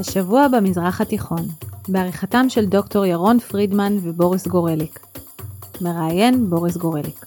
[0.00, 1.42] השבוע במזרח התיכון,
[1.88, 4.98] בעריכתם של דוקטור ירון פרידמן ובוריס גורליק.
[5.80, 7.24] מראיין בוריס גורליק.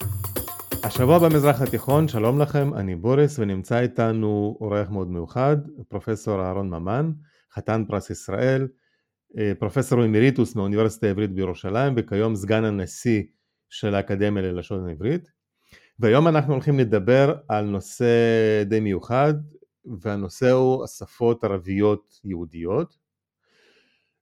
[0.84, 5.58] השבוע במזרח התיכון, שלום לכם, אני בוריס ונמצא איתנו אורח מאוד מיוחד,
[5.90, 7.12] פרופסור אהרון ממן,
[7.54, 8.68] חתן פרס ישראל,
[9.38, 13.24] אה, פרופסור אמיריטוס מהאוניברסיטה העברית בירושלים וכיום סגן הנשיא
[13.70, 15.32] של האקדמיה ללשון העברית.
[16.00, 18.06] והיום אנחנו הולכים לדבר על נושא
[18.66, 19.34] די מיוחד,
[19.86, 22.98] והנושא הוא השפות ערביות יהודיות.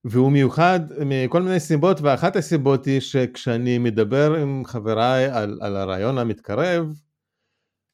[0.04, 6.18] והוא מיוחד מכל מיני סיבות, ואחת הסיבות היא שכשאני מדבר עם חבריי על, על הרעיון
[6.18, 7.00] המתקרב,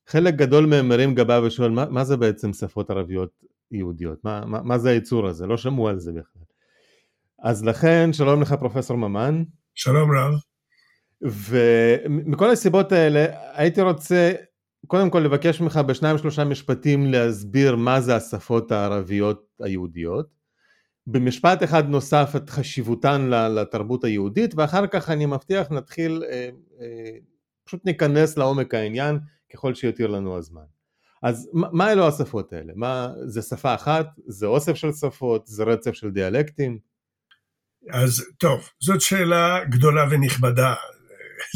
[0.06, 4.62] חלק גדול מהם מרים גבה ושואל מה, מה זה בעצם שפות ערביות יהודיות, מה, מה,
[4.62, 6.42] מה זה היצור הזה, לא שמעו על זה בכלל.
[7.42, 9.42] אז לכן שלום לך פרופסור ממן.
[9.74, 10.32] שלום רב.
[11.22, 14.32] ומכל הסיבות האלה הייתי רוצה
[14.86, 20.36] קודם כל לבקש ממך בשניים שלושה משפטים להסביר מה זה השפות הערביות היהודיות.
[21.06, 26.48] במשפט אחד נוסף את חשיבותן לתרבות היהודית ואחר כך אני מבטיח נתחיל, אה,
[26.80, 27.16] אה,
[27.64, 29.18] פשוט ניכנס לעומק העניין
[29.52, 30.64] ככל שיותיר לנו הזמן.
[31.22, 32.72] אז מה אלו השפות האלה?
[32.76, 34.06] מה, זה שפה אחת?
[34.26, 35.46] זה אוסף של שפות?
[35.46, 36.78] זה רצף של דיאלקטים?
[37.90, 40.74] אז טוב, זאת שאלה גדולה ונכבדה.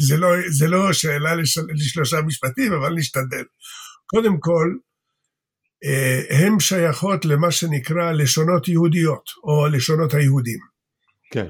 [0.07, 3.43] זה לא, זה לא שאלה לש, לשלושה משפטים, אבל נשתדל.
[4.05, 4.67] קודם כל,
[5.83, 10.59] אה, הן שייכות למה שנקרא לשונות יהודיות, או לשונות היהודים.
[11.31, 11.47] כן.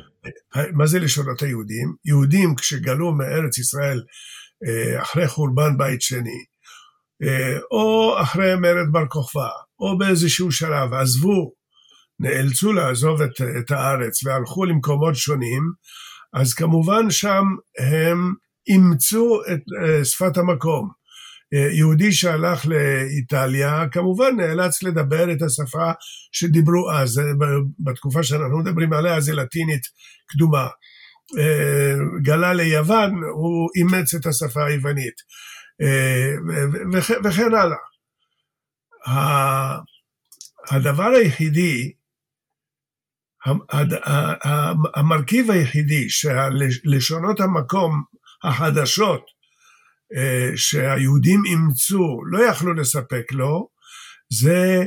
[0.74, 1.96] מה זה לשונות היהודים?
[2.06, 4.02] יהודים כשגלו מארץ ישראל
[4.68, 6.44] אה, אחרי חורבן בית שני,
[7.24, 11.54] אה, או אחרי מרד בר כוכבא, או באיזשהו שלב עזבו,
[12.20, 15.62] נאלצו לעזוב את, את הארץ והלכו למקומות שונים,
[16.34, 17.44] אז כמובן שם
[17.80, 18.34] הם
[18.68, 20.90] אימצו את uh, שפת המקום.
[21.56, 25.92] Uh, יהודי שהלך לאיטליה כמובן נאלץ לדבר את השפה
[26.32, 27.24] שדיברו אז, uh,
[27.80, 29.82] בתקופה שאנחנו מדברים עליה זה לטינית
[30.28, 30.68] קדומה.
[32.22, 35.14] גלה ליוון, הוא אימץ את השפה היוונית,
[37.24, 37.78] וכן הלאה.
[40.72, 41.92] הדבר היחידי
[44.96, 48.04] המרכיב היחידי שלשונות המקום
[48.44, 49.22] החדשות
[50.16, 53.68] אה, שהיהודים אימצו לא יכלו לספק לו,
[54.34, 54.86] זה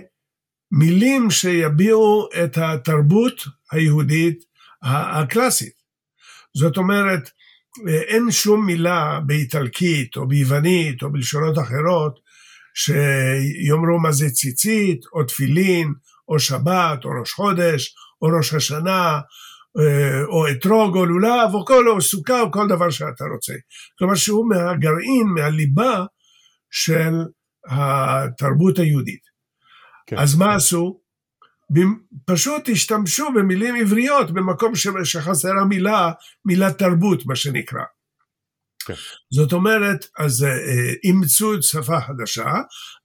[0.73, 4.39] מילים שיביעו את התרבות היהודית
[4.83, 5.73] הקלאסית.
[6.57, 7.31] זאת אומרת,
[7.89, 12.21] אה, אין שום מילה באיטלקית או ביוונית או בלשונות אחרות
[12.75, 15.93] שיאמרו מה זה ציצית או תפילין
[16.29, 17.95] או שבת או ראש חודש
[18.25, 19.21] או ראש השנה,
[19.79, 23.55] אה, או אתרוג או לולב, או, כל, או סוכה, או כל דבר שאתה רוצה.
[23.99, 26.05] כלומר שהוא מהגרעין, מהליבה
[26.71, 27.15] של
[27.69, 29.23] התרבות היהודית.
[30.07, 30.19] כן.
[30.19, 31.01] אז מה עשו?
[32.27, 34.73] פשוט השתמשו במילים עבריות במקום
[35.05, 36.13] שחסרה מילה,
[36.45, 37.83] מילת תרבות, מה שנקרא.
[38.87, 38.95] כן.
[39.35, 42.53] זאת אומרת, אז אה, אימצו שפה חדשה,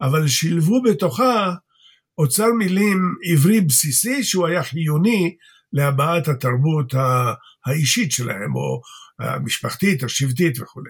[0.01, 1.53] אבל שילבו בתוכה
[2.19, 5.35] אוצר מילים עברי בסיסי שהוא היה חיוני
[5.73, 6.93] להבעת התרבות
[7.65, 8.81] האישית שלהם, או
[9.19, 10.89] המשפחתית, השבטית וכולי.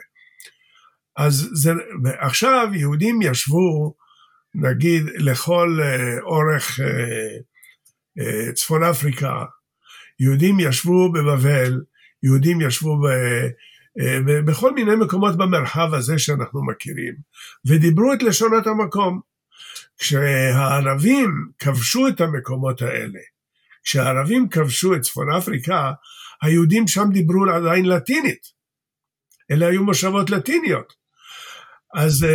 [1.17, 1.71] אז זה,
[2.19, 3.95] עכשיו יהודים ישבו,
[4.55, 6.85] נגיד, לכל אה, אורך אה,
[8.19, 9.45] אה, צפון אפריקה,
[10.19, 11.81] יהודים ישבו בבבל,
[12.23, 13.07] יהודים ישבו ב...
[14.45, 17.13] בכל מיני מקומות במרחב הזה שאנחנו מכירים,
[17.65, 19.28] ודיברו את לשונות המקום.
[19.99, 23.19] כשהערבים כבשו את המקומות האלה,
[23.83, 25.91] כשהערבים כבשו את צפון אפריקה,
[26.41, 28.41] היהודים שם דיברו עדיין לטינית.
[29.51, 30.93] אלה היו מושבות לטיניות.
[31.95, 32.27] אז uh,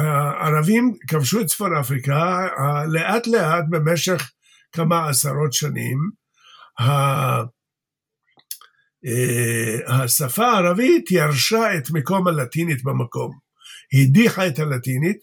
[0.00, 4.30] הערבים כבשו את צפון אפריקה uh, לאט לאט במשך
[4.72, 5.98] כמה עשרות שנים.
[6.80, 6.84] Uh,
[9.86, 13.38] השפה הערבית ירשה את מקום הלטינית במקום,
[13.92, 15.16] הדיחה את הלטינית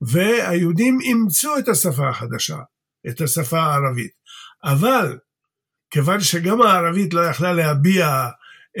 [0.00, 2.58] והיהודים אימצו את השפה החדשה,
[3.08, 4.12] את השפה הערבית.
[4.64, 5.18] אבל
[5.90, 8.28] כיוון שגם הערבית לא יכלה להביע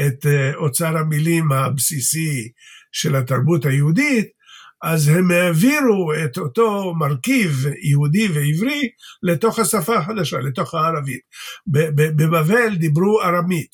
[0.06, 2.52] את אה, אוצר המילים הבסיסי
[2.92, 4.38] של התרבות היהודית,
[4.82, 8.88] אז הם העבירו את אותו מרכיב יהודי ועברי
[9.22, 11.20] לתוך השפה החדשה, לתוך הערבית.
[11.66, 13.70] בבבל דיברו ארמית.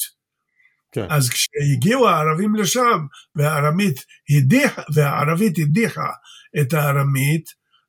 [0.93, 1.06] כן.
[1.11, 3.06] אז כשהגיעו הערבים לשם
[3.37, 6.11] והערבית הדיחה, והערבית הדיחה
[6.60, 7.44] את הארמית,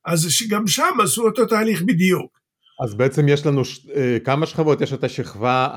[0.06, 2.38] אז גם שם עשו אותו תהליך בדיוק.
[2.84, 3.86] אז בעצם יש לנו ש...
[3.96, 5.68] אה, כמה שכבות, יש את השכבה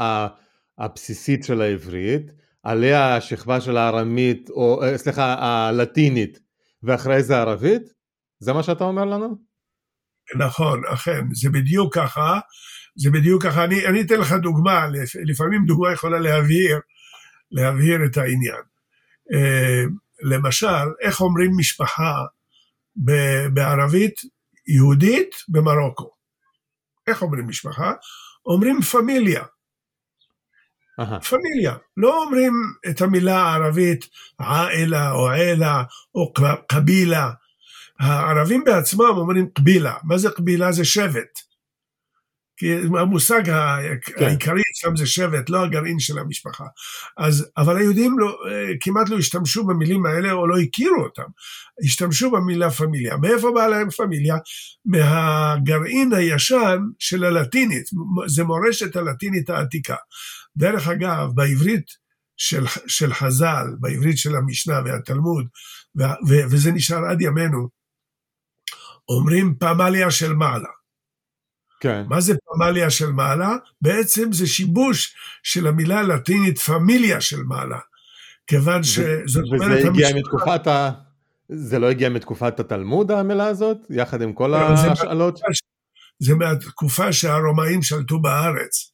[0.78, 2.32] הבסיסית של העברית,
[2.64, 6.40] עליה השכבה של הארמית, או אה, סליחה, הלטינית,
[6.84, 7.82] ואחרי זה הערבית?
[8.40, 9.38] זה מה שאתה אומר לנו?
[10.38, 12.40] נכון, אכן, זה בדיוק ככה,
[12.96, 14.88] זה בדיוק ככה, אני, אני אתן לך דוגמה,
[15.26, 16.80] לפעמים דוגמה יכולה להבהיר,
[17.52, 18.62] להבהיר את העניין.
[19.34, 19.84] אה,
[20.22, 22.14] למשל, איך אומרים משפחה
[23.54, 24.16] בערבית
[24.68, 26.10] יהודית במרוקו?
[27.08, 27.94] איך אומרים משפחה?
[28.46, 29.44] אומרים פמיליה.
[31.30, 31.76] פמיליה.
[31.98, 32.54] לא אומרים
[32.90, 34.06] את המילה הערבית
[34.38, 35.84] עאלה או עילה
[36.16, 36.34] או
[36.68, 37.32] קבילה.
[38.00, 39.94] הערבים בעצמם אומרים קבילה.
[40.04, 40.72] מה זה קבילה?
[40.72, 41.49] זה שבט.
[42.60, 44.26] כי המושג כן.
[44.26, 46.64] העיקרי שם זה שבט, לא הגרעין של המשפחה.
[47.18, 48.38] אז, אבל היהודים לא,
[48.82, 51.24] כמעט לא השתמשו במילים האלה או לא הכירו אותם.
[51.86, 53.18] השתמשו במילה פמיליה.
[53.18, 54.36] מאיפה באה להם פמיליה?
[54.86, 57.86] מהגרעין הישן של הלטינית,
[58.28, 59.96] זה מורשת הלטינית העתיקה.
[60.58, 61.86] דרך אגב, בעברית
[62.38, 65.46] של, של חז"ל, בעברית של המשנה והתלמוד,
[66.00, 67.68] ו, ו, וזה נשאר עד ימינו,
[69.10, 70.79] אומרים פמליה של מעלה.
[71.80, 72.04] כן.
[72.10, 73.56] מה זה פמליה של מעלה?
[73.82, 77.80] בעצם זה שיבוש של המילה הלטינית פמיליה של מעלה.
[78.48, 79.80] כיוון שזאת אומרת...
[79.80, 80.20] וזה הגיע המשפחה...
[80.20, 80.92] מתקופת ה...
[81.50, 83.78] זה לא הגיע מתקופת התלמוד המילה הזאת?
[83.90, 85.38] יחד עם כל לא, ההשאלות?
[85.38, 85.44] זה,
[86.20, 88.92] זה מהתקופה שהרומאים שלטו בארץ.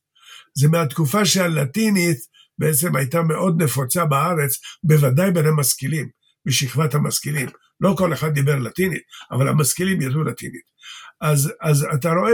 [0.54, 2.18] זה מהתקופה שהלטינית
[2.60, 6.10] בעצם הייתה מאוד נפוצה בארץ, בוודאי בין המשכילים,
[6.46, 7.50] בשכבת המשכילים.
[7.81, 10.75] לא כל אחד דיבר לטינית, אבל המשכילים ידעו לטינית.
[11.22, 12.34] אז, אז אתה רואה,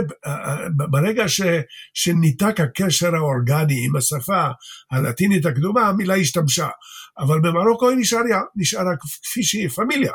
[0.92, 1.42] ברגע ש,
[1.94, 4.48] שניתק הקשר האורגני עם השפה
[4.92, 6.68] הלטינית הקדומה, המילה השתמשה.
[7.20, 10.14] אבל במרוקו היא נשארה, נשארה כפי שהיא, פמיליה.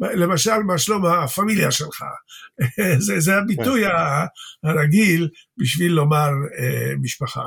[0.00, 2.04] למשל, מה שלום הפמיליה שלך?
[3.06, 4.68] זה, זה הביטוי כן.
[4.68, 7.44] הרגיל בשביל לומר אה, משפחה.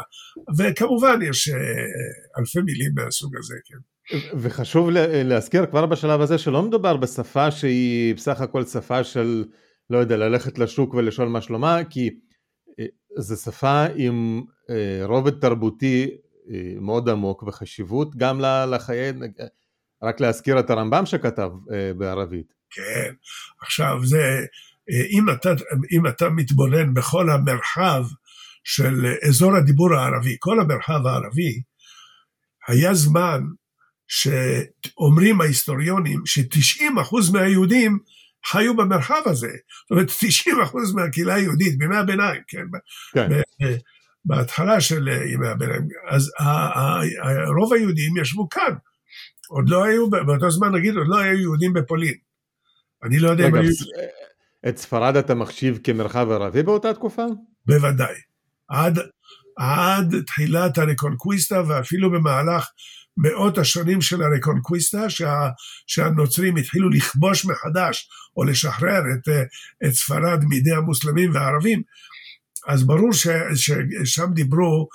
[0.57, 1.56] וכמובן, יש אה,
[2.39, 3.77] אלפי מילים מהסוג הזה, כן.
[4.39, 4.89] וחשוב
[5.24, 9.45] להזכיר כבר בשלב הזה שלא מדובר בשפה שהיא בסך הכל שפה של
[9.89, 12.09] לא יודע, ללכת לשוק ולשאול מה שלומה, כי
[12.79, 12.85] אה,
[13.17, 16.09] זו שפה עם אה, רובד תרבותי
[16.49, 19.13] אה, מאוד עמוק וחשיבות גם לחיי,
[20.03, 21.49] רק להזכיר את הרמב"ם שכתב
[21.97, 22.53] בערבית.
[22.69, 23.13] כן,
[23.61, 24.45] עכשיו זה,
[24.89, 25.49] אם אתה,
[25.91, 28.03] אם אתה מתבונן בכל המרחב
[28.63, 31.61] של אזור הדיבור הערבי, כל המרחב הערבי,
[32.67, 33.41] היה זמן
[34.07, 37.99] שאומרים ההיסטוריונים ש-90% מהיהודים
[38.45, 39.47] חיו במרחב הזה.
[39.47, 42.65] זאת אומרת, 90 אחוז מהקהילה היהודית בימי הביניים, כן?
[43.13, 43.30] כן.
[44.25, 45.88] בהתחלה של ימי הביניים.
[46.09, 46.31] אז
[47.59, 48.74] רוב היהודים ישבו כאן.
[49.50, 52.15] עוד לא היו, באותו זמן נגיד, עוד לא היו יהודים בפולין.
[53.03, 53.69] אני לא יודע אם היו...
[54.69, 57.25] את ספרד אתה מחשיב כמרחב ערבי באותה תקופה?
[57.65, 58.15] בוודאי.
[58.69, 59.00] עד,
[59.57, 62.68] עד תחילת הרקונקוויסטה ואפילו במהלך
[63.17, 65.50] מאות השנים של הרקונקוויסטה, שה,
[65.88, 69.29] שהנוצרים התחילו לכבוש מחדש או לשחרר את,
[69.85, 71.81] את ספרד מידי המוסלמים והערבים,
[72.67, 74.88] אז ברור ש, ששם דיברו,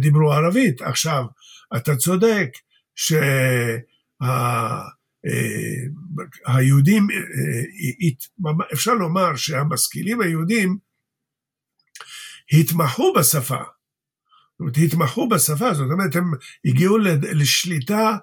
[0.00, 0.82] דיברו ערבית.
[0.82, 1.24] עכשיו,
[1.76, 2.48] אתה צודק
[6.46, 7.06] שהיהודים,
[8.72, 10.78] אפשר לומר שהמשכילים היהודים
[12.52, 13.62] התמחו בשפה.
[14.56, 16.32] זאת אומרת, התמחו בשפה, זאת אומרת, הם
[16.64, 18.16] הגיעו לשליטה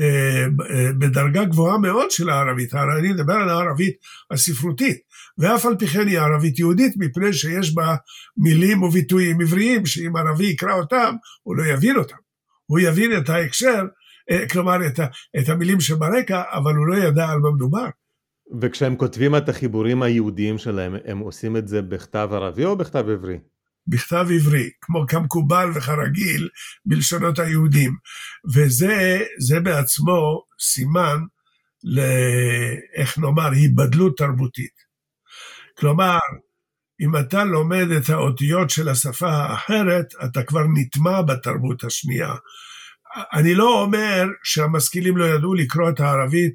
[0.00, 2.74] אה, אה, בדרגה גבוהה מאוד של הערבית.
[2.74, 3.94] אני מדבר על הערבית
[4.30, 4.98] הספרותית,
[5.38, 7.94] ואף על פי כן היא ערבית יהודית, מפני שיש בה
[8.36, 12.16] מילים וביטויים עבריים, שאם ערבי יקרא אותם, הוא לא יבין אותם.
[12.66, 13.84] הוא יבין את ההקשר,
[14.30, 14.76] אה, כלומר,
[15.38, 17.86] את, המילים שברקע, אבל הוא לא ידע על מה מדובר.
[18.60, 23.38] וכשהם כותבים את החיבורים היהודיים שלהם, הם עושים את זה בכתב ערבי או בכתב עברי?
[23.86, 26.48] בכתב עברי, כמו כמקובל וכרגיל
[26.86, 27.96] בלשונות היהודים.
[28.54, 31.18] וזה בעצמו סימן
[31.84, 32.00] ל...
[32.96, 34.84] איך נאמר, היבדלות תרבותית.
[35.78, 36.18] כלומר,
[37.00, 42.34] אם אתה לומד את האותיות של השפה האחרת, אתה כבר נטמע בתרבות השנייה.
[43.32, 46.54] אני לא אומר שהמשכילים לא ידעו לקרוא את הערבית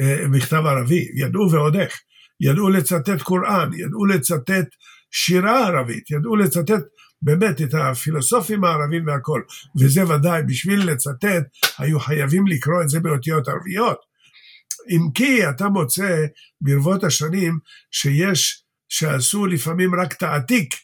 [0.00, 2.00] אה, בכתב ערבי, ידעו ועוד איך.
[2.40, 4.68] ידעו לצטט קוראן, ידעו לצטט
[5.16, 6.82] שירה ערבית, ידעו לצטט
[7.22, 9.42] באמת את הפילוסופים הערבים והכל,
[9.80, 11.44] וזה ודאי, בשביל לצטט,
[11.78, 13.98] היו חייבים לקרוא את זה באותיות ערביות.
[14.90, 16.24] אם כי אתה מוצא
[16.60, 17.58] ברבות השנים
[17.90, 20.74] שיש, שעשו לפעמים רק תעתיק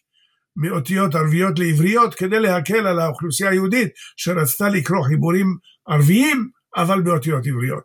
[0.57, 5.57] מאותיות ערביות לעבריות כדי להקל על האוכלוסייה היהודית שרצתה לקרוא חיבורים
[5.89, 7.83] ערביים אבל באותיות עבריות.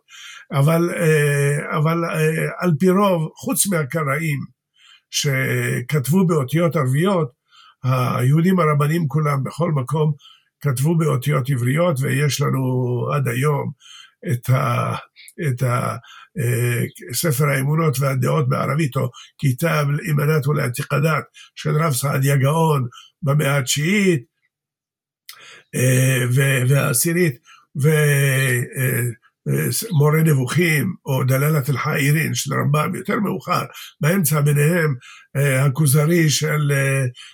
[0.52, 4.38] אבל, אה, אבל אה, על פי רוב, חוץ מהקראים,
[5.16, 7.30] שכתבו באותיות ערביות,
[7.84, 10.12] היהודים הרבנים כולם בכל מקום
[10.60, 12.62] כתבו באותיות עבריות ויש לנו
[13.14, 13.70] עד היום
[14.32, 14.94] את, ה,
[15.48, 15.62] את
[17.12, 22.86] ספר האמונות והדעות בערבית, או כיתב אימנת ולעתיקדת של רב סעדיה גאון
[23.22, 24.24] במאה התשיעית
[26.68, 27.38] והעשירית,
[29.46, 33.62] ומורה נבוכים, או דללת אל-חאירין של רמב"ם יותר מאוחר,
[34.00, 34.94] באמצע ביניהם
[35.66, 36.72] הכוזרי של,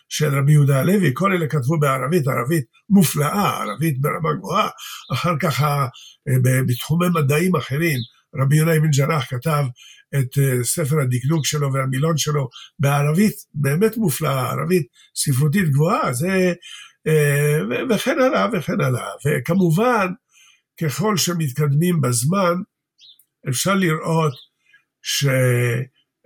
[0.09, 4.69] של רבי יהודה הלוי, כל אלה כתבו בערבית, ערבית מופלאה, ערבית ברמה גבוהה,
[5.13, 5.65] אחר כך
[6.69, 7.99] בתחומי מדעים אחרים,
[8.41, 9.65] רבי יונה אבן ג'רח כתב
[10.15, 16.53] את ספר הדקדוק שלו והמילון שלו בערבית באמת מופלאה, ערבית ספרותית גבוהה, זה,
[17.91, 19.09] וכן הלאה וכן הלאה.
[19.27, 20.07] וכמובן,
[20.81, 22.55] ככל שמתקדמים בזמן,
[23.49, 24.33] אפשר לראות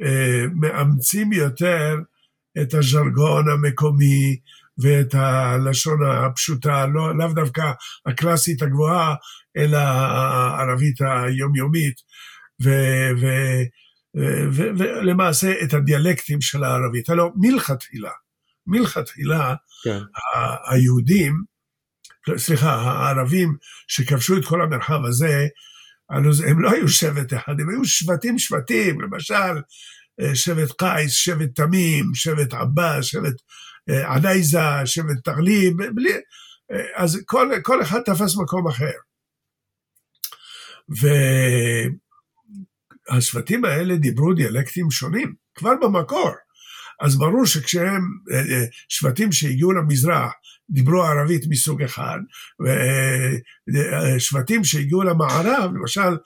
[0.01, 1.97] שמאמצים יותר
[2.63, 4.41] את הז'רגון המקומי
[4.79, 7.63] ואת הלשון הפשוטה, לא, לאו דווקא
[8.07, 9.15] הקלאסית הגבוהה,
[9.57, 11.95] אלא הערבית היומיומית,
[14.55, 17.11] ולמעשה את הדיאלקטים של הערבית.
[17.11, 18.11] הלוא מלכתחילה,
[18.67, 19.99] מלכתחילה, כן.
[20.71, 21.43] היהודים,
[22.37, 23.57] סליחה, הערבים
[23.89, 25.47] שכבשו את כל המרחב הזה,
[26.49, 29.61] הם לא היו שבט אחד, הם היו שבטים שבטים, למשל
[30.35, 33.35] שבט קייס, שבט תמים, שבט עבאס, שבט
[33.89, 36.13] ענייזה, שבט תרליב, בלי,
[36.97, 38.93] אז כל, כל אחד תפס מקום אחר.
[43.11, 46.31] והשבטים האלה דיברו דיאלקטים שונים, כבר במקור.
[47.01, 48.03] אז ברור שכשהם
[48.89, 50.33] שבטים שהגיעו למזרח
[50.71, 52.19] דיברו ערבית מסוג אחד,
[54.17, 56.17] ושבטים שהגיעו למערב, למשל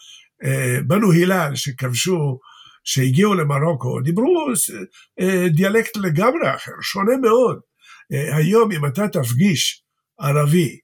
[0.87, 2.39] בנו הילל שכבשו,
[2.85, 4.47] שהגיעו למרוקו, דיברו
[5.57, 7.61] דיאלקט לגמרי אחר, שונה מאוד.
[8.11, 9.83] היום אם אתה תפגיש
[10.21, 10.79] ערבי,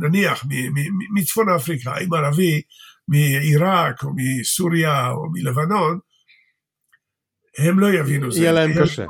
[0.00, 0.44] נניח
[1.14, 2.62] מצפון אפריקה, עם ערבי
[3.08, 5.98] מעיראק או מסוריה או מלבנון,
[7.58, 8.40] הם לא יבינו זה.
[8.40, 9.04] יהיה להם קשה.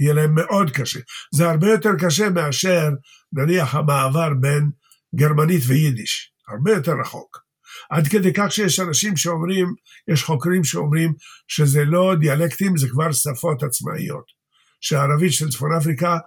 [0.00, 1.00] יהיה להם מאוד קשה.
[1.34, 2.88] זה הרבה יותר קשה מאשר
[3.32, 4.70] נניח המעבר בין
[5.14, 7.44] גרמנית ויידיש, הרבה יותר רחוק.
[7.90, 9.66] עד כדי כך שיש אנשים שאומרים,
[10.12, 11.12] יש חוקרים שאומרים
[11.48, 14.24] שזה לא דיאלקטים, זה כבר שפות עצמאיות.
[14.80, 16.18] שהערבית של צפון אפריקה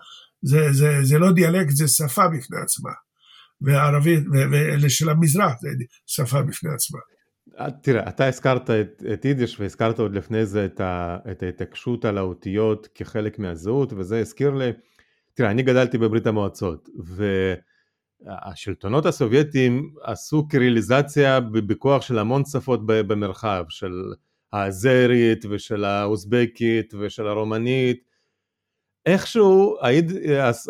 [0.41, 2.91] זה, זה, זה לא דיאלקט, זה שפה בפני עצמה.
[3.61, 5.69] והערבית, ואלה של המזרח זה
[6.07, 6.99] שפה בפני עצמה.
[7.81, 12.17] תראה, אתה הזכרת את, את יידיש והזכרת עוד לפני זה את, ה, את ההתעקשות על
[12.17, 14.71] האותיות כחלק מהזהות, וזה הזכיר לי,
[15.33, 16.89] תראה, אני גדלתי בברית המועצות,
[18.25, 23.93] והשלטונות הסובייטים עשו קריליזציה בכוח של המון שפות במרחב, של
[24.53, 28.03] האזרית ושל האוזבקית ושל הרומנית.
[29.05, 29.77] איכשהו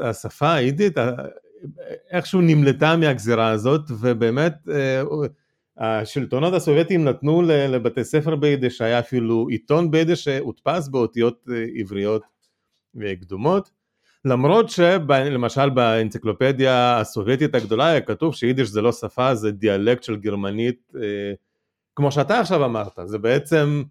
[0.02, 0.98] השפה היידית
[2.12, 5.02] איכשהו נמלטה מהגזירה הזאת, ובאמת אה,
[5.78, 12.22] השלטונות הסובייטים נתנו לבתי ספר ביידיש, היה אפילו עיתון ביידיש שהודפס באותיות אה, עבריות
[13.22, 13.70] קדומות,
[14.26, 20.92] למרות שלמשל באנציקלופדיה הסובייטית הגדולה היה כתוב שיידיש זה לא שפה, זה דיאלקט של גרמנית,
[20.96, 21.34] אה,
[21.96, 23.84] כמו שאתה עכשיו אמרת, זה בעצם,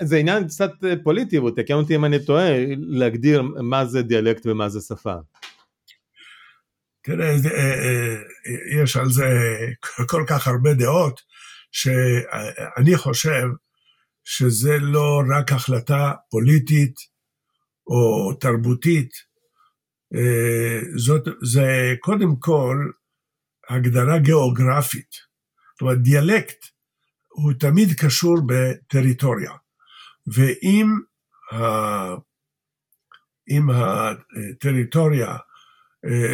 [0.00, 4.80] זה עניין קצת פוליטי, ותקן אותי אם אני טועה, להגדיר מה זה דיאלקט ומה זה
[4.80, 5.14] שפה.
[7.02, 7.34] תראה,
[8.82, 9.28] יש על זה
[10.08, 11.20] כל כך הרבה דעות,
[11.72, 13.46] שאני חושב
[14.24, 16.94] שזה לא רק החלטה פוליטית
[17.86, 19.32] או תרבותית,
[20.96, 22.76] זאת, זה קודם כל
[23.68, 25.10] הגדרה גיאוגרפית.
[25.72, 26.64] זאת אומרת, דיאלקט
[27.28, 29.52] הוא תמיד קשור בטריטוריה,
[30.26, 30.86] ואם
[33.70, 35.36] הטריטוריה אה,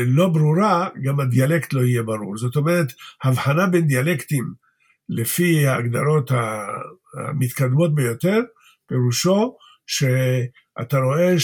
[0.07, 2.37] לא ברורה, גם הדיאלקט לא יהיה ברור.
[2.37, 2.87] זאת אומרת,
[3.25, 4.45] הבחנה בין דיאלקטים
[5.09, 6.31] לפי ההגדרות
[7.15, 8.41] המתקדמות ביותר,
[8.87, 9.57] פירושו
[9.87, 11.35] שאתה רואה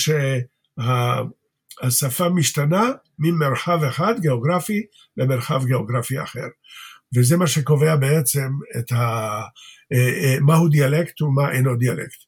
[1.85, 4.83] שהשפה משתנה ממרחב אחד גיאוגרפי
[5.17, 6.47] למרחב גיאוגרפי אחר.
[7.17, 8.97] וזה מה שקובע בעצם את ה...
[9.93, 12.25] אה, אה, מהו דיאלקט ומה אינו דיאלקט.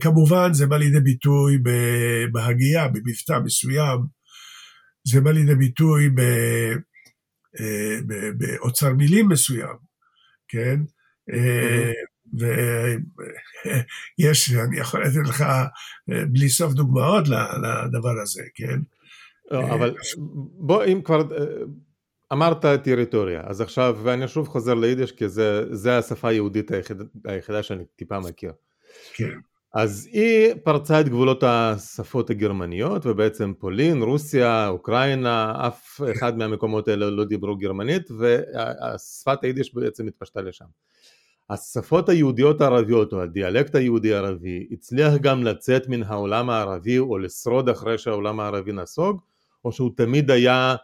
[0.00, 1.58] כמובן זה בא לידי ביטוי
[2.32, 4.17] בהגייה, במבטא מסוים,
[5.10, 6.10] זה בא לידי ביטוי
[7.60, 7.98] אה,
[8.38, 9.76] באוצר מילים מסוים,
[10.48, 10.80] כן?
[11.32, 11.92] אה,
[14.18, 18.78] ויש, אני יכול לתת לך אה, בלי סוף דוגמאות לדבר הזה, כן?
[19.50, 19.94] לא, אבל
[20.58, 21.22] בוא, אם כבר
[22.32, 26.70] אמרת טריטוריה, אז עכשיו, ואני שוב חוזר ליידיש, כי זה, זה השפה היהודית
[27.24, 28.52] היחידה שאני טיפה מכיר.
[29.14, 29.38] כן.
[29.74, 37.10] אז היא פרצה את גבולות השפות הגרמניות ובעצם פולין, רוסיה, אוקראינה, אף אחד מהמקומות האלה
[37.10, 40.64] לא דיברו גרמנית ושפת היידיש בעצם התפשטה לשם.
[41.50, 47.68] השפות היהודיות הערביות או הדיאלקט היהודי ערבי הצליח גם לצאת מן העולם הערבי או לשרוד
[47.68, 49.20] אחרי שהעולם הערבי נסוג
[49.64, 50.76] או שהוא תמיד היה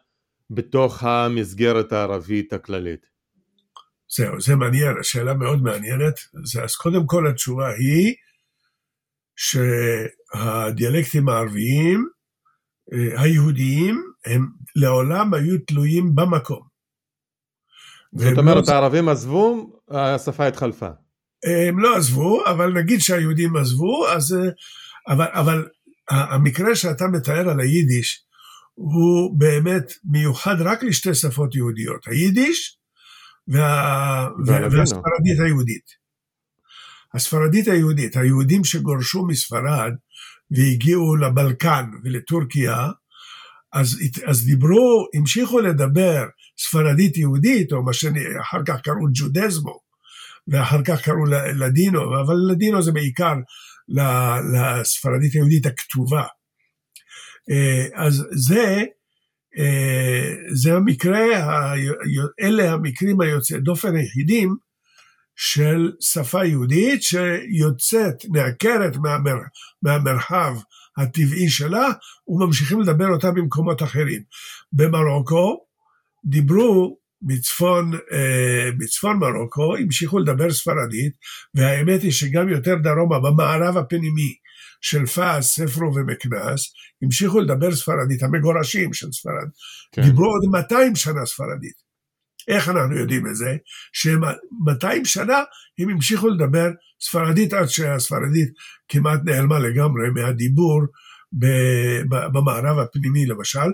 [0.51, 3.07] בתוך המסגרת הערבית הכללית?
[4.09, 6.15] זהו, זה מעניין, השאלה מאוד מעניינת.
[6.63, 8.15] אז קודם כל התשובה היא
[9.37, 12.09] שהדיאלקטים הערביים,
[12.93, 16.75] אה, היהודיים, הם לעולם היו תלויים במקום.
[18.13, 18.73] זאת אומרת, לא...
[18.73, 20.89] הערבים עזבו, השפה התחלפה.
[21.69, 24.33] הם לא עזבו, אבל נגיד שהיהודים עזבו, אז...
[24.33, 24.51] אה,
[25.09, 25.69] אבל, אבל
[26.11, 28.25] המקרה שאתה מתאר על היידיש,
[28.75, 32.79] הוא באמת מיוחד רק לשתי שפות יהודיות, היידיש
[33.49, 34.29] וה...
[34.47, 36.04] והספרדית היהודית.
[37.15, 39.93] הספרדית היהודית, היהודים שגורשו מספרד
[40.51, 42.89] והגיעו לבלקן ולטורקיה,
[43.73, 46.25] אז, אז דיברו, המשיכו לדבר
[46.59, 49.79] ספרדית יהודית, או מה שאחר כך קראו ג'ודזמו,
[50.49, 53.35] ואחר כך קראו לדינו, אבל לדינו זה בעיקר
[54.53, 56.25] לספרדית היהודית הכתובה.
[57.51, 58.83] אה, אז זה,
[59.59, 61.27] אה, זה המקרה,
[62.41, 64.57] אלה המקרים היוצאי דופן היחידים
[65.37, 69.37] של שפה יהודית שיוצאת, נעקרת מהמר,
[69.83, 70.57] מהמרחב
[70.97, 71.89] הטבעי שלה
[72.29, 74.23] וממשיכים לדבר אותה במקומות אחרים.
[74.73, 75.65] במרוקו
[76.25, 81.13] דיברו בצפון, אה, בצפון מרוקו, המשיכו לדבר ספרדית,
[81.55, 84.35] והאמת היא שגם יותר דרומה, במערב הפנימי
[84.81, 86.73] של פאס, ספרו ומקנס,
[87.03, 89.49] המשיכו לדבר ספרדית, המגורשים של ספרד.
[89.93, 90.03] כן.
[90.03, 91.84] דיברו עוד 200 שנה ספרדית.
[92.49, 93.57] איך אנחנו יודעים את זה?
[93.93, 95.39] ש-200 שנה
[95.79, 96.71] הם המשיכו לדבר
[97.01, 98.49] ספרדית עד שהספרדית
[98.89, 100.83] כמעט נעלמה לגמרי מהדיבור
[102.33, 103.69] במערב הפנימי למשל.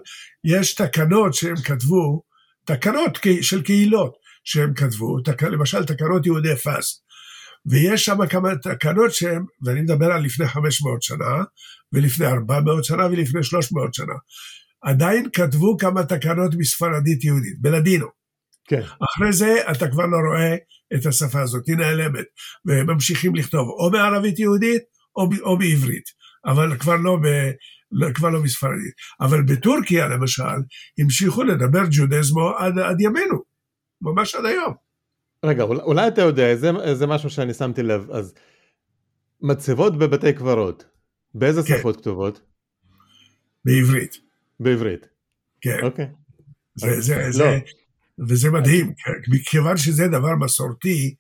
[0.45, 2.23] יש תקנות שהם כתבו,
[2.67, 4.13] תקנות של קהילות
[4.45, 7.03] שהם כתבו, תק, למשל תקנות יהודי פאס.
[7.67, 11.45] ויש שם כמה תקנות שהם, ואני מדבר על לפני 500 שנה,
[11.93, 14.15] ולפני 400 שנה ולפני 300 שנה.
[14.83, 18.20] עדיין כתבו כמה תקנות בספרדית יהודית, בלדינו.
[18.71, 18.83] כן.
[18.83, 20.57] אחרי זה אתה כבר לא רואה
[20.95, 22.25] את השפה הזאת, היא נעלמת,
[22.67, 24.83] וממשיכים לכתוב או בערבית יהודית
[25.17, 26.05] או, או בעברית,
[26.47, 27.27] אבל כבר לא, ב,
[27.93, 28.95] לא, כבר לא בספרדית.
[29.21, 30.43] אבל בטורקיה למשל,
[30.99, 33.43] המשיכו לדבר ג'ודזמו עד, עד ימינו,
[34.03, 34.75] ממש עד היום.
[35.45, 38.35] רגע, אולי אתה יודע, זה, זה משהו שאני שמתי לב, אז
[39.43, 40.85] מצבות בבתי קברות,
[41.35, 41.79] באיזה כן.
[41.79, 42.41] שפות כתובות?
[43.65, 44.17] בעברית.
[44.61, 45.07] בעברית.
[45.61, 45.79] כן.
[45.83, 46.07] אוקיי.
[46.75, 47.31] זה, זה, לא.
[47.31, 47.59] זה,
[48.29, 48.93] וזה מדהים,
[49.29, 51.15] מכיוון שזה דבר מסורתי,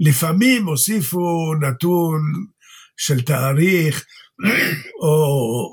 [0.00, 2.20] לפעמים הוסיפו נתון
[2.96, 4.04] של תאריך,
[5.02, 5.16] או,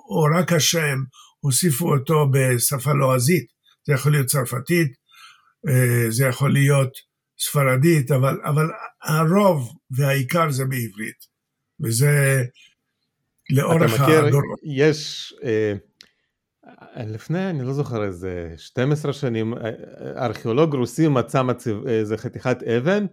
[0.10, 0.98] או רק השם,
[1.40, 3.46] הוסיפו אותו בשפה לועזית,
[3.88, 4.92] זה יכול להיות צרפתית,
[5.70, 6.92] אה, זה יכול להיות
[7.40, 8.68] ספרדית, אבל, אבל
[9.04, 11.26] הרוב והעיקר זה בעברית,
[11.84, 12.44] וזה
[13.50, 14.60] לאורך הדורות.
[14.76, 15.34] יש...
[15.44, 15.91] אה...
[17.08, 19.54] לפני, אני לא זוכר איזה 12 שנים,
[20.18, 23.06] ארכיאולוג רוסי מצא מצב, איזה חתיכת אבן,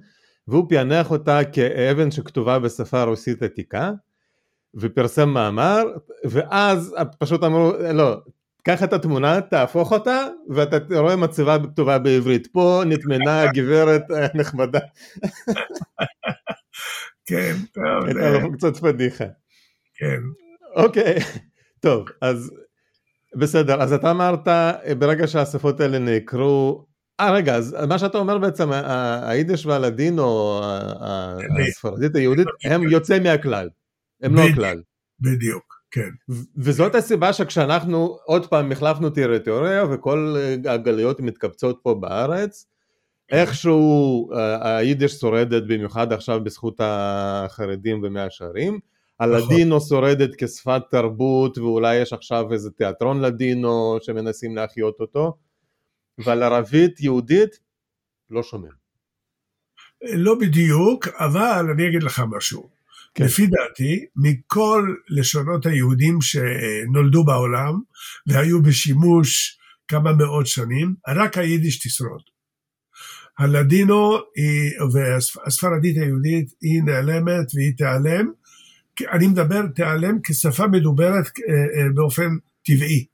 [0.49, 3.93] והוא פענח אותה כאבן שכתובה בשפה רוסית עתיקה,
[4.75, 5.83] ופרסם מאמר,
[6.25, 8.17] ואז פשוט אמרו, לא,
[8.63, 12.47] קח את התמונה, תהפוך אותה, ואתה רואה מצבה כתובה בעברית.
[12.53, 14.03] פה נטמנה גברת
[14.35, 14.79] נחמדה.
[17.27, 18.07] כן, טוב.
[18.07, 19.25] הייתה לו קצת פדיחה.
[19.95, 20.21] כן.
[20.77, 21.19] אוקיי,
[21.81, 22.51] טוב, אז
[23.37, 24.49] בסדר, אז אתה אמרת,
[24.99, 26.85] ברגע שהשפות האלה נעקרו,
[27.21, 28.71] אה רגע, אז מה שאתה אומר בעצם,
[29.23, 30.61] היידיש והלדינו,
[31.69, 33.69] הספרדית היהודית, הם יוצאי מהכלל,
[34.23, 34.83] הם לא הכלל.
[35.21, 36.11] בדיוק, כן.
[36.57, 42.67] וזאת הסיבה שכשאנחנו עוד פעם החלפנו טריטוריה וכל הגלויות מתקבצות פה בארץ,
[43.29, 43.37] כן.
[43.37, 48.79] איכשהו היידיש שורדת במיוחד עכשיו בזכות החרדים ומאה שערים,
[49.21, 49.89] הלדינו נכון.
[49.89, 55.39] שורדת כשפת תרבות ואולי יש עכשיו איזה תיאטרון לדינו שמנסים להחיות אותו
[56.19, 57.59] ועל ערבית יהודית
[58.31, 58.73] לא שומעים.
[60.03, 62.71] לא בדיוק, אבל אני אגיד לך משהו.
[63.15, 63.25] כן.
[63.25, 67.81] לפי דעתי, מכל לשונות היהודים שנולדו בעולם
[68.27, 72.23] והיו בשימוש כמה מאות שנים, רק היידיש תשרוד.
[73.39, 78.33] הלדינו היא, והספרדית היהודית היא נעלמת והיא תיעלם,
[79.13, 82.29] אני מדבר, תיעלם כשפה מדוברת אה, אה, באופן
[82.65, 83.07] טבעי.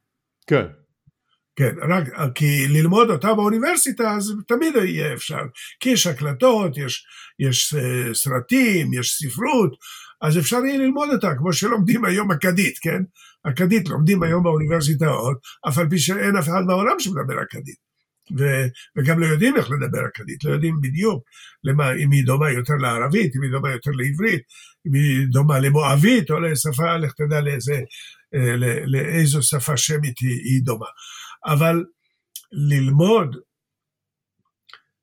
[0.46, 0.64] כן.
[1.56, 5.40] כן, רק כי ללמוד אותה באוניברסיטה אז תמיד יהיה אפשר,
[5.80, 7.06] כי יש הקלטות, יש,
[7.38, 9.76] יש אה, סרטים, יש ספרות,
[10.22, 13.02] אז אפשר יהיה ללמוד אותה, כמו שלומדים היום אכדית, כן?
[13.42, 15.36] אכדית לומדים היום באוניברסיטאות,
[15.68, 17.93] אף על פי שאין אף אחד בעולם שמדבר אכדית.
[18.38, 21.24] ו- וגם לא יודעים איך לדבר אכדית, לא יודעים בדיוק
[21.64, 24.42] למה, אם היא דומה יותר לערבית, אם היא דומה יותר לעברית,
[24.86, 27.80] אם היא דומה למואבית או לשפה, לך תדע לאיזה,
[28.34, 28.56] אה,
[28.86, 30.86] לאיזו שפה שמית היא, היא דומה.
[31.46, 31.84] אבל
[32.52, 33.36] ללמוד,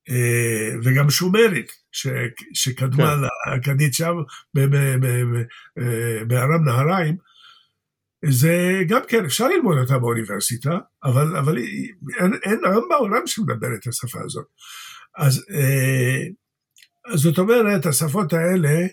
[0.10, 2.08] אה, וגם שומרית, ש,
[2.54, 3.52] שקדמה כן.
[3.52, 4.14] לאכדית שם
[4.58, 7.18] אה, בארם נהריים,
[8.30, 11.58] זה גם כן, אפשר ללמוד אותה באוניברסיטה, אבל, אבל
[12.20, 14.46] אין, אין עם בעולם שמדבר את השפה הזאת.
[15.18, 16.28] אז אה,
[17.16, 18.88] זאת אומרת, השפות האלה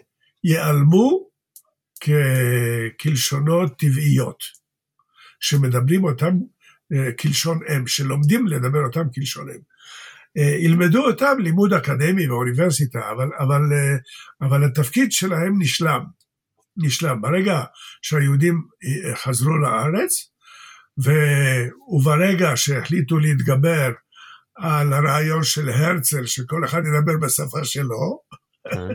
[0.45, 1.29] ייעלמו
[2.99, 4.38] כלשונות טבעיות,
[5.41, 6.38] שמדברים אותם
[6.93, 9.61] אה, כלשון אם, שלומדים לדבר אותם כלשון אם.
[10.38, 13.62] אה, ילמדו אותם לימוד אקדמי באוניברסיטה, אבל, אבל,
[14.43, 16.17] אבל התפקיד שלהם נשלם.
[16.79, 17.21] נשלם.
[17.21, 17.62] ברגע
[18.03, 20.31] שהיהודים אה, חזרו לארץ,
[21.05, 21.11] ו...
[21.88, 23.91] וברגע שהחליטו להתגבר
[24.57, 28.21] על הרעיון של הרצל, שכל אחד ידבר בשפה שלו,
[28.73, 28.88] כן,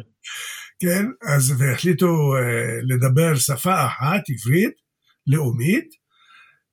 [0.81, 2.39] כן אז והחליטו uh,
[2.83, 4.73] לדבר שפה אחת, עברית,
[5.27, 5.89] לאומית,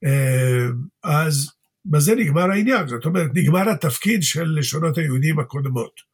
[0.05, 0.73] uh,
[1.05, 1.51] אז
[1.85, 6.11] בזה נגמר העניין, זאת אומרת, נגמר התפקיד של לשונות היהודים הקודמות.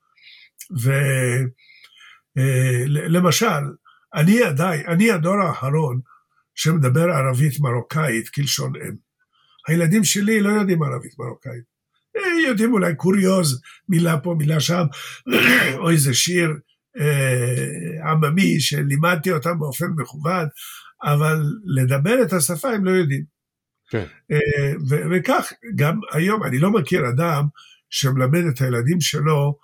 [2.37, 3.65] ולמשל,
[4.17, 6.01] אני עדיין, אני הדור האחרון
[6.55, 9.07] שמדבר ערבית מרוקאית כלשון אם.
[9.69, 11.65] הילדים שלי לא יודעים ערבית מרוקאית.
[12.17, 14.85] אה, יודעים אולי קוריוז, מילה פה, מילה שם,
[15.81, 16.51] או איזה שיר
[17.01, 20.47] אה, עממי שלימדתי אותם באופן מכוון,
[21.05, 23.25] אבל לדבר את השפה הם לא יודעים.
[23.91, 24.05] כן.
[24.31, 24.73] אה,
[25.11, 27.45] וכך, גם היום אני לא מכיר אדם
[27.91, 29.59] שמלמד את הילדים שלו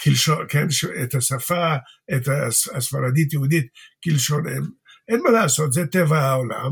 [0.00, 0.66] כלשון, כן,
[1.02, 1.74] את השפה,
[2.16, 2.28] את
[2.74, 3.66] הספרדית-יהודית
[4.04, 4.62] כלשון אם.
[5.08, 6.70] אין מה לעשות, זה טבע העולם,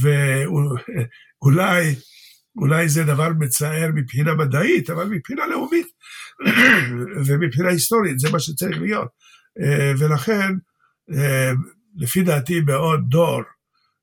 [0.00, 1.94] ואולי
[2.56, 5.86] אולי זה דבר מצער מבחינה מדעית, אבל מבחינה לאומית
[7.26, 9.08] ומבחינה היסטורית, זה מה שצריך להיות.
[9.98, 10.52] ולכן,
[11.96, 13.42] לפי דעתי, בעוד דור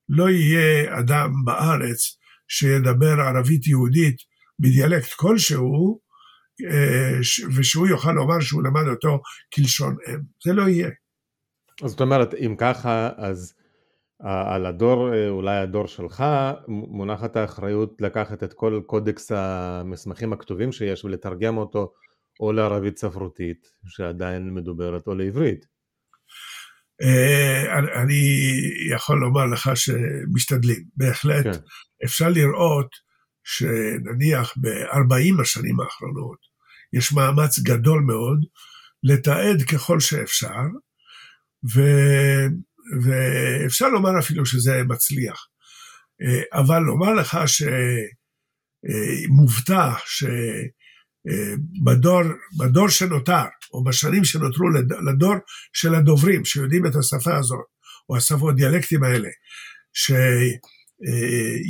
[0.10, 2.18] לא יהיה אדם בארץ
[2.48, 4.16] שידבר ערבית יהודית
[4.60, 6.05] בדיאלקט כלשהו, אה,
[7.58, 9.22] ושהוא יוכל לומר שהוא למד אותו
[9.54, 10.20] כלשון אם.
[10.44, 10.90] זה לא יהיה.
[11.84, 13.54] אז זאת אומרת, אם ככה, אז
[14.20, 16.24] על הדור, אה, אולי הדור שלך,
[16.68, 21.94] מונחת האחריות לקחת את כל קודקס המסמכים הכתובים שיש ולתרגם אותו
[22.40, 25.66] או לערבית ספרותית, שעדיין מדוברת, או לעברית.
[27.02, 28.24] אה, אני
[28.96, 31.44] יכול לומר לך שמשתדלים, בהחלט.
[31.44, 31.60] כן.
[32.06, 33.05] אפשר לראות
[33.46, 36.38] שנניח ב-40 השנים האחרונות
[36.94, 38.46] יש מאמץ גדול מאוד
[39.04, 40.64] לתעד ככל שאפשר,
[41.76, 41.82] ו...
[43.02, 45.48] ואפשר לומר אפילו שזה מצליח.
[46.54, 47.38] אבל לומר לך
[49.28, 50.04] שמובטח
[51.66, 52.22] שבדור
[52.60, 54.70] בדור שנותר, או בשנים שנותרו
[55.12, 55.36] לדור
[55.74, 57.66] של הדוברים שיודעים את השפה הזאת,
[58.10, 59.30] או השפות, דיאלקטים האלה,
[59.94, 60.12] ש...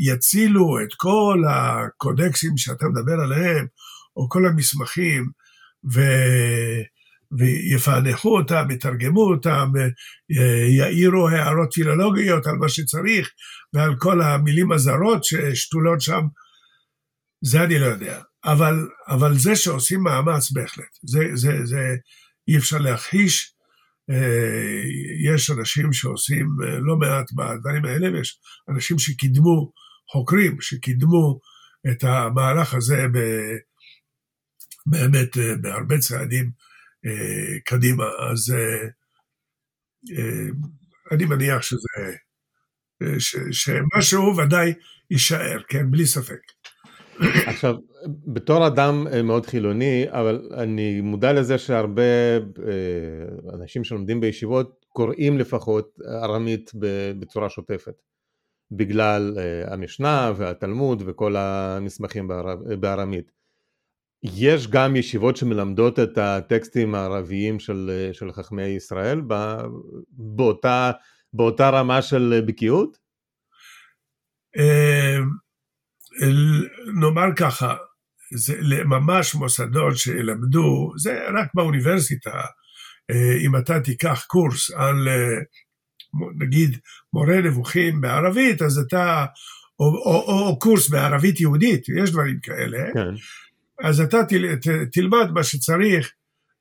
[0.06, 3.66] יצילו את כל הקודקסים שאתה מדבר עליהם,
[4.16, 5.30] או כל המסמכים,
[5.94, 6.02] ו...
[7.38, 9.72] ויפענחו אותם, יתרגמו אותם,
[10.78, 13.30] יעירו הערות פילולוגיות על מה שצריך,
[13.74, 16.22] ועל כל המילים הזרות ששתולות שם,
[17.42, 18.22] זה אני לא יודע.
[18.46, 21.96] אבל, אבל זה שעושים מאמץ בהחלט, זה, זה, זה
[22.48, 23.55] אי אפשר להכחיש, אה,
[25.26, 28.40] יש אנשים שעושים אה, לא מעט בדברים האלה, ויש
[28.70, 29.72] אנשים שקידמו,
[30.12, 31.40] חוקרים שקידמו
[31.92, 33.20] את המהלך הזה ב,
[34.86, 36.52] באמת אה, בהרבה צעדים
[37.66, 38.04] קדימה.
[38.32, 38.56] אז
[41.12, 42.16] אני מניח שזה,
[43.20, 44.74] ש, שמשהו ודאי
[45.12, 46.55] יישאר, כן, בלי ספק.
[47.22, 47.76] עכשיו,
[48.28, 52.02] בתור אדם אה, מאוד חילוני, אבל אני מודע לזה שהרבה
[52.68, 56.72] אה, אנשים שלומדים בישיבות קוראים לפחות ארמית
[57.20, 58.02] בצורה שוטפת,
[58.72, 62.28] בגלל אה, המשנה והתלמוד וכל המסמכים
[62.80, 63.32] בארמית.
[64.24, 69.22] יש גם ישיבות שמלמדות את הטקסטים הערביים של, של חכמי ישראל
[70.12, 70.92] באותה,
[71.34, 72.98] באותה רמה של בקיאות?
[77.02, 77.76] נאמר ככה,
[78.34, 82.42] זה ממש מוסדות שלמדו, זה רק באוניברסיטה,
[83.12, 85.38] אה, אם אתה תיקח קורס על אה,
[86.38, 86.78] נגיד
[87.14, 89.26] מורה נבוכים בערבית, אז אתה,
[89.80, 93.14] או, או, או, או קורס בערבית יהודית, יש דברים כאלה, כן.
[93.88, 96.12] אז אתה תל, ת, תלמד מה שצריך,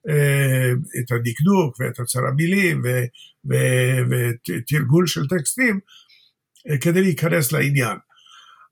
[0.08, 2.82] אה, את הדקדוק ואת אוצר המילים
[3.48, 5.80] ותרגול של טקסטים,
[6.80, 7.96] כדי להיכנס לעניין.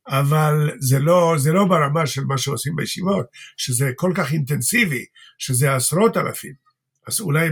[0.08, 5.04] אבל זה לא, זה לא ברמה של מה שעושים בישיבות, שזה כל כך אינטנסיבי,
[5.38, 6.54] שזה עשרות אלפים.
[7.08, 7.48] אז אולי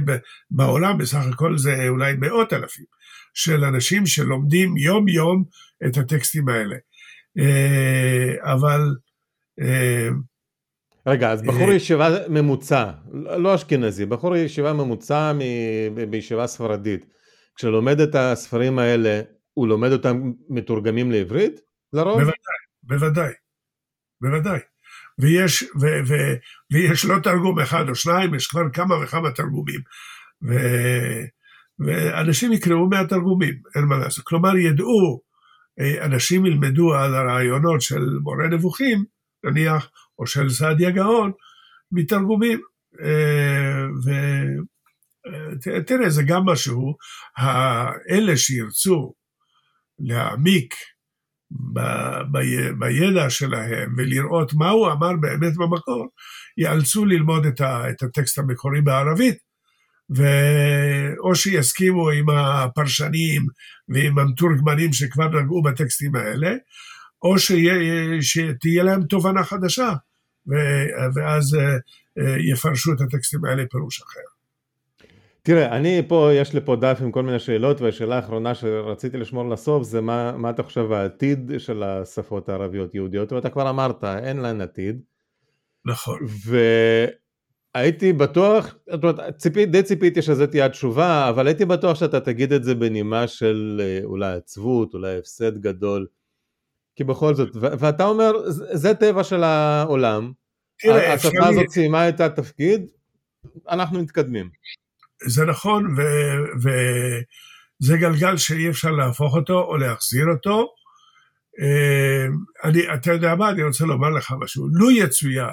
[0.50, 2.84] בעולם בסך הכל זה אולי מאות אלפים
[3.34, 5.44] של אנשים שלומדים יום יום
[5.86, 6.76] את הטקסטים האלה.
[7.38, 8.80] אה, אבל...
[9.60, 10.08] אה,
[11.06, 15.32] רגע, אז בחור אה, ישיבה ממוצע, לא אשכנזי, בחור ישיבה ממוצע
[16.10, 17.06] בישיבה ספרדית,
[17.56, 19.20] כשלומד את הספרים האלה,
[19.54, 21.60] הוא לומד אותם מתורגמים לעברית?
[21.92, 22.18] לרוב?
[22.18, 22.32] בוודאי,
[22.82, 23.32] בוודאי,
[24.20, 24.60] בוודאי.
[25.20, 26.14] ויש, ו, ו,
[26.72, 29.80] ויש לא תרגום אחד או שניים, יש כבר כמה וכמה תרגומים.
[30.48, 30.54] ו,
[31.86, 34.24] ואנשים יקראו מהתרגומים, אין מה לעשות.
[34.24, 35.20] כלומר, ידעו,
[35.80, 39.04] אה, אנשים ילמדו על הרעיונות של מורה נבוכים,
[39.44, 41.32] נניח, או של סעדיה גאון,
[41.92, 42.60] מתרגומים.
[43.02, 43.86] אה,
[45.56, 46.96] ותראה, אה, זה גם משהו,
[48.10, 49.12] אלה שירצו
[49.98, 50.74] להעמיק
[52.78, 56.08] בידע שלהם ולראות מה הוא אמר באמת במקור,
[56.58, 59.38] ייאלצו ללמוד את, הטקסט המקורי בערבית,
[60.10, 63.46] ואו שיסכימו עם הפרשנים
[63.88, 66.54] ועם המתורגמנים שכבר נגעו בטקסטים האלה,
[67.22, 67.74] או שיה,
[68.20, 69.92] שתהיה להם תובנה חדשה,
[71.14, 71.76] ואז אה,
[72.18, 74.39] אה, יפרשו את הטקסטים האלה פירוש אחר.
[75.42, 79.48] תראה, אני פה, יש לי פה דף עם כל מיני שאלות, והשאלה האחרונה שרציתי לשמור
[79.48, 84.36] לסוף זה מה, מה אתה חושב העתיד של השפות הערביות יהודיות, ואתה כבר אמרת, אין
[84.36, 85.00] להן עתיד.
[85.84, 86.18] נכון.
[87.74, 92.52] והייתי בטוח, זאת אומרת, ציפי, די ציפיתי שזו תהיה התשובה, אבל הייתי בטוח שאתה תגיד
[92.52, 96.06] את זה בנימה של אה, אולי עצבות, אולי הפסד גדול.
[96.96, 100.32] כי בכל זאת, ואתה אומר, זה טבע של העולם,
[100.78, 102.90] תראה, השפה הזאת סיימה את התפקיד,
[103.68, 104.50] אנחנו מתקדמים.
[105.26, 105.96] זה נכון,
[106.62, 110.68] וזה גלגל שאי אפשר להפוך אותו או להחזיר אותו.
[111.60, 112.26] אה,
[112.64, 114.68] אני, אתה יודע מה, אני רוצה לומר לך משהו.
[114.72, 115.46] לו יצויר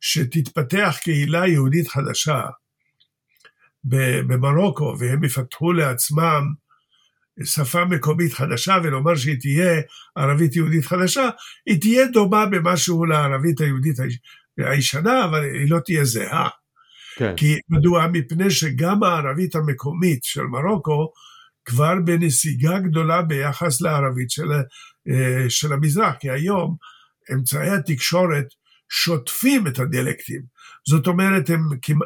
[0.00, 2.40] שתתפתח קהילה יהודית חדשה
[4.26, 6.52] במרוקו, והם יפתחו לעצמם
[7.44, 9.80] שפה מקומית חדשה, ולומר שהיא תהיה
[10.16, 11.28] ערבית יהודית חדשה,
[11.66, 13.96] היא תהיה דומה במשהו לערבית היהודית
[14.58, 16.48] הישנה, אבל היא לא תהיה זהה.
[17.16, 17.36] כן.
[17.36, 18.06] כי מדוע?
[18.12, 21.12] מפני שגם הערבית המקומית של מרוקו
[21.64, 24.52] כבר בנסיגה גדולה ביחס לערבית של,
[25.08, 26.76] אה, של המזרח, כי היום
[27.32, 28.46] אמצעי התקשורת
[28.88, 30.42] שוטפים את הדיאלקטים.
[30.88, 31.60] זאת אומרת, הם,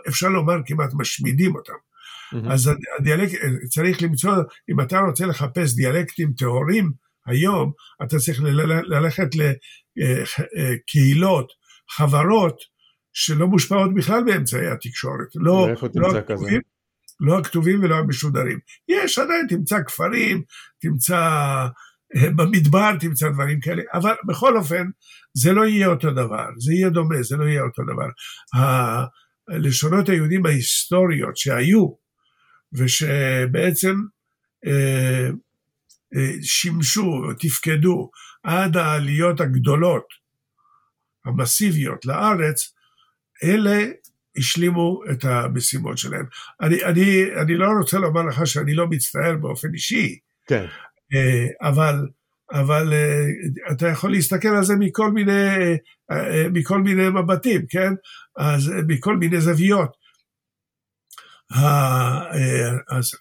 [0.09, 1.73] אפשר לומר, כמעט משמידים אותם.
[1.73, 2.53] Mm-hmm.
[2.53, 4.33] אז הדיאלקט, צריך למצוא,
[4.71, 6.93] אם אתה רוצה לחפש דיאלקטים טהורים
[7.27, 8.41] היום, אתה צריך
[8.85, 9.29] ללכת
[9.97, 12.57] לקהילות, אה, אה, חברות,
[13.21, 15.29] שלא מושפעות בכלל באמצעי התקשורת.
[15.35, 16.61] לא, לא, הכתובים,
[17.21, 18.59] לא הכתובים ולא המשודרים.
[18.89, 20.43] יש עדיין, תמצא כפרים,
[20.81, 21.19] תמצא
[22.17, 24.87] אה, במדבר, תמצא דברים כאלה, אבל בכל אופן,
[25.35, 28.09] זה לא יהיה אותו דבר, זה יהיה דומה, זה לא יהיה אותו דבר.
[29.49, 31.89] הלשונות היהודים ההיסטוריות שהיו,
[32.73, 33.97] ושבעצם
[34.67, 35.29] אה,
[36.17, 38.11] אה, שימשו, תפקדו
[38.43, 40.07] עד העליות הגדולות,
[41.25, 42.78] המסיביות לארץ,
[43.45, 43.85] אלה
[44.37, 46.25] השלימו את המשימות שלהם.
[46.61, 50.67] אני, אני, אני לא רוצה לומר לך שאני לא מצטער באופן אישי, כן.
[51.15, 52.07] אה, אבל,
[52.53, 53.27] אבל אה,
[53.73, 55.49] אתה יכול להסתכל על זה מכל מיני,
[56.11, 57.93] אה, מכל מיני מבטים, כן?
[58.37, 60.09] אז מכל מיני זוויות.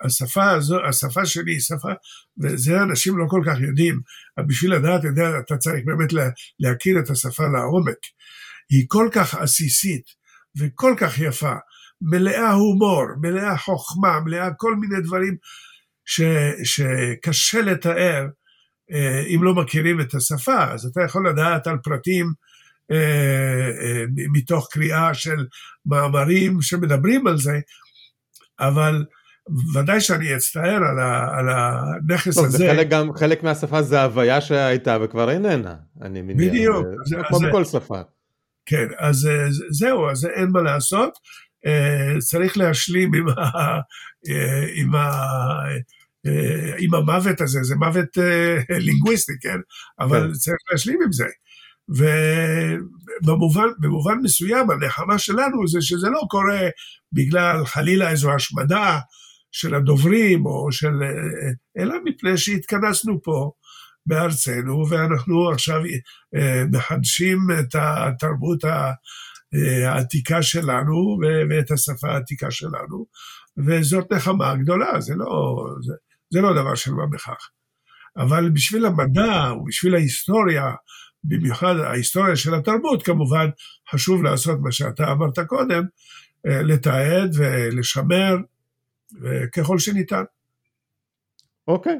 [0.01, 1.91] השפה הזו, השפה שלי היא שפה,
[2.43, 3.99] וזה אנשים לא כל כך יודעים,
[4.47, 5.01] בשביל לדעת,
[5.45, 6.09] אתה צריך באמת
[6.59, 7.97] להכיר את השפה לעומק.
[8.69, 10.03] היא כל כך עסיסית
[10.59, 11.53] וכל כך יפה,
[12.01, 15.35] מלאה הומור, מלאה חוכמה, מלאה כל מיני דברים
[16.05, 16.21] ש,
[16.63, 18.27] שקשה לתאר
[18.91, 22.33] אה, אם לא מכירים את השפה, אז אתה יכול לדעת על פרטים
[22.91, 24.03] אה, אה,
[24.33, 25.45] מתוך קריאה של
[25.85, 27.59] מאמרים שמדברים על זה,
[28.59, 29.05] אבל
[29.75, 32.67] ודאי שאני אצטער על, ה, על הנכס טוב, הזה.
[32.75, 36.37] חלק, גם, חלק מהשפה זה הוויה שהייתה וכבר איננה, אני מניח.
[36.37, 36.85] בדיוק.
[37.05, 38.01] זה, כמו בכל שפה.
[38.67, 41.13] כן, אז אה, זהו, אז אין מה לעשות.
[41.65, 43.57] אה, צריך להשלים עם, ה,
[44.29, 45.11] אה, עם, ה,
[46.79, 48.17] עם המוות הזה, זה מוות
[48.69, 49.57] לינגוויסטי, כן?
[49.99, 50.33] אבל כן.
[50.33, 51.25] צריך להשלים עם זה.
[53.23, 56.61] ובמובן מסוים הנחמה שלנו זה שזה לא קורה
[57.13, 58.99] בגלל חלילה איזו השמדה
[59.51, 60.93] של הדוברים או של...
[61.77, 63.51] אלא מפני שהתכנסנו פה
[64.07, 65.81] בארצנו, ואנחנו עכשיו
[66.35, 68.91] אה, מחדשים את התרבות אה,
[69.91, 71.17] העתיקה שלנו
[71.49, 73.05] ואת השפה העתיקה שלנו,
[73.57, 75.93] וזאת נחמה גדולה, זה לא, זה,
[76.29, 77.49] זה לא דבר של מה בכך.
[78.17, 80.71] אבל בשביל המדע ובשביל ההיסטוריה,
[81.23, 83.49] במיוחד ההיסטוריה של התרבות, כמובן
[83.91, 85.83] חשוב לעשות מה שאתה אמרת קודם,
[86.47, 88.37] אה, לתעד ולשמר
[89.55, 90.23] ככל שניתן.
[91.67, 91.97] אוקיי.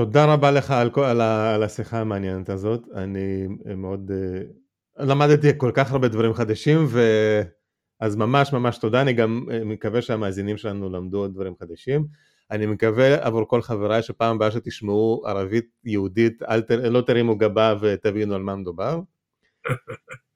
[0.00, 2.82] תודה רבה לך על, על, על השיחה המעניינת הזאת.
[2.94, 7.00] אני מאוד uh, למדתי כל כך הרבה דברים חדשים, ו...
[8.00, 9.02] אז ממש ממש תודה.
[9.02, 12.06] אני גם אה, מקווה שהמאזינים שלנו למדו עוד דברים חדשים.
[12.50, 18.34] אני מקווה עבור כל חבריי שפעם הבאה שתשמעו ערבית יהודית, אל לא תרימו גבה ותבינו
[18.34, 19.00] על מה מדובר.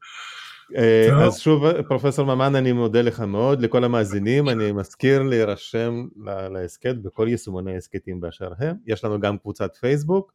[0.77, 3.61] אה, אז שוב, פרופסור ממן, אני מודה לך מאוד.
[3.61, 6.07] לכל המאזינים, אני מזכיר להירשם
[6.53, 8.77] להסכת בכל יישומוני ההסכתים באשר הם.
[8.87, 10.33] יש לנו גם קבוצת פייסבוק,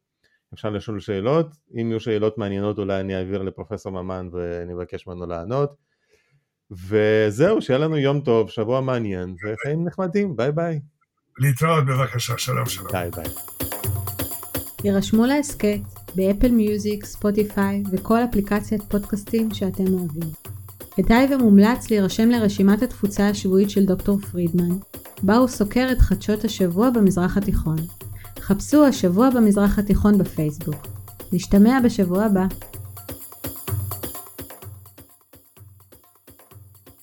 [0.54, 1.48] אפשר לשאול שאלות.
[1.82, 5.76] אם יהיו שאלות מעניינות, אולי אני אעביר לפרופסור ממן ואני אבקש ממנו לענות.
[6.72, 10.80] וזהו, שיהיה לנו יום טוב, שבוע מעניין וחיים נחמדים, ביי ביי.
[11.39, 12.92] להתראות בבקשה, שלום שלום.
[12.92, 13.26] ביי ביי.
[14.84, 20.30] הירשמו להסכת ב Apple Music, Spotify וכל אפליקציית פודקאסטים שאתם אוהבים.
[20.95, 24.78] כדאי ומומלץ להירשם לרשימת התפוצה השבועית של דוקטור פרידמן,
[25.24, 27.78] בה הוא סוקר את חדשות השבוע במזרח התיכון.
[28.39, 30.88] חפשו השבוע במזרח התיכון בפייסבוק.
[31.34, 32.45] נשתמע בשבוע הבא.